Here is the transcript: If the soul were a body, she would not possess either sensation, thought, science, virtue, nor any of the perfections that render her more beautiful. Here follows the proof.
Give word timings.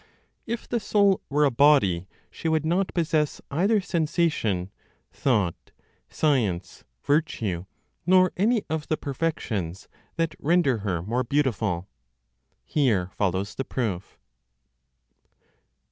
If 0.47 0.67
the 0.67 0.79
soul 0.79 1.21
were 1.29 1.45
a 1.45 1.51
body, 1.51 2.07
she 2.31 2.49
would 2.49 2.65
not 2.65 2.91
possess 2.95 3.39
either 3.51 3.79
sensation, 3.79 4.71
thought, 5.13 5.69
science, 6.09 6.83
virtue, 7.03 7.67
nor 8.07 8.31
any 8.35 8.63
of 8.67 8.87
the 8.87 8.97
perfections 8.97 9.87
that 10.15 10.33
render 10.39 10.79
her 10.79 11.03
more 11.03 11.23
beautiful. 11.23 11.87
Here 12.65 13.11
follows 13.15 13.53
the 13.53 13.63
proof. 13.63 14.17